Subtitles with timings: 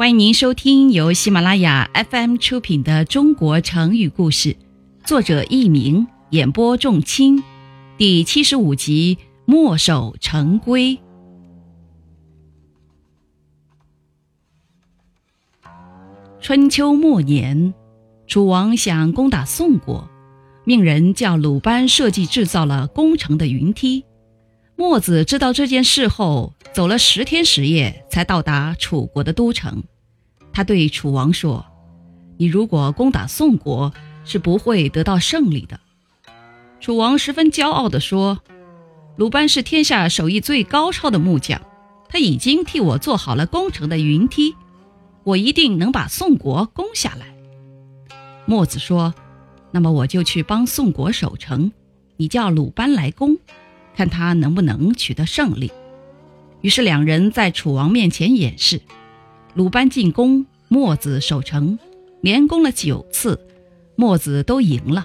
[0.00, 4.54] 欢迎您收听由喜马拉雅 FM 出品的《中国成语故事》，
[5.04, 7.42] 作者佚名，演播仲卿，
[7.98, 10.98] 第七十五集《墨守成规》。
[16.40, 17.74] 春秋末年，
[18.26, 20.08] 楚王想攻打宋国，
[20.64, 24.06] 命人叫鲁班设计制造了攻城的云梯。
[24.76, 29.84] 墨子知道这件事后，走了十天十夜才到达楚国的都城。
[30.52, 31.64] 他对楚王说
[32.38, 33.92] ：“你如果攻打宋国，
[34.24, 35.80] 是不会得到胜利的。”
[36.80, 38.40] 楚王十分骄傲地说
[39.16, 41.60] ：“鲁班是天下手艺最高超的木匠，
[42.08, 44.54] 他已经替我做好了攻城的云梯，
[45.24, 47.26] 我一定能把宋国攻下来。”
[48.46, 49.14] 墨子说
[49.72, 51.72] ：“那么我就去帮宋国守城，
[52.16, 53.38] 你叫鲁班来攻。”
[53.92, 55.70] 看他能不能取得胜利。
[56.62, 58.80] 于是两人在楚王面前演示：
[59.54, 61.76] 鲁班进攻，墨子守城，
[62.20, 63.38] 连攻了九次，
[63.96, 65.04] 墨子都赢了。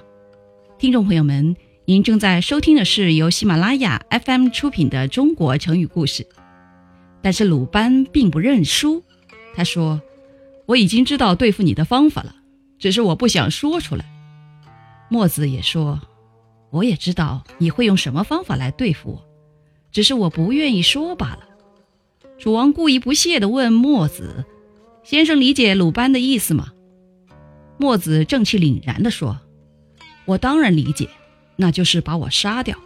[0.78, 6.22] 听众朋友们，您正在收听的是由喜马拉雅 FM 出品的《中国成语故事》。
[7.20, 9.02] 但是鲁班并不认输，
[9.56, 10.00] 他说
[10.66, 12.36] ：“我已经知道对付你的方法了，
[12.78, 14.04] 只是我不想说出来。”
[15.10, 16.00] 墨子也说。
[16.70, 19.24] 我也知道你会用什么方法来对付我，
[19.92, 21.40] 只是我不愿意说罢了。
[22.38, 24.44] 楚王故意不屑地问墨子
[25.02, 26.72] ：“先生理解鲁班的意思吗？”
[27.78, 29.38] 墨子正气凛然地说
[30.26, 31.08] ：“我当然理解，
[31.56, 32.78] 那就是把我杀掉。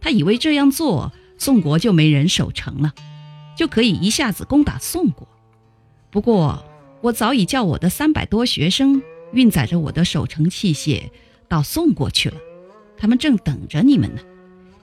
[0.00, 2.92] 他以为这样做，宋国就没人守城了，
[3.56, 5.26] 就可以一下子攻打宋国。
[6.10, 6.64] 不过，
[7.00, 11.10] 我早已叫我的三百多学生运载着我的守城器械
[11.48, 12.36] 到宋国去了。”
[12.98, 14.20] 他们正等着你们呢，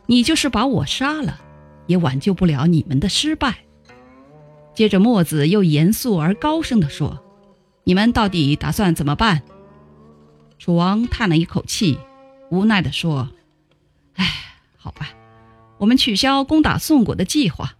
[0.07, 1.39] 你就是把我杀了，
[1.87, 3.59] 也挽救不了你们的失败。
[4.79, 7.19] 接着，墨子又严肃而高声地说
[7.83, 9.41] ：“你们到底打算怎么办？”
[10.57, 11.99] 楚王叹了一口气，
[12.49, 13.29] 无奈地说
[14.15, 14.25] ：“哎，
[14.77, 15.09] 好吧，
[15.79, 17.75] 我们取消攻打宋国的计划。”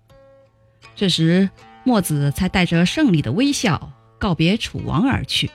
[0.94, 1.50] 这时，
[1.86, 5.50] 墨子才带着胜利的微笑告别楚王而去。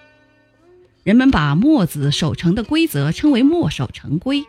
[1.02, 4.46] 人们把墨子守城的规则称为“墨守成规”。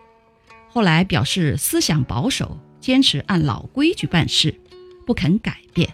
[0.72, 4.58] 后来表示思想保守，坚持按老规矩办事，
[5.06, 5.94] 不肯改变。